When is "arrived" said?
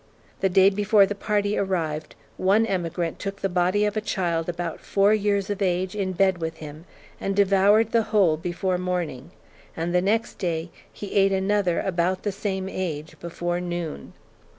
1.55-2.15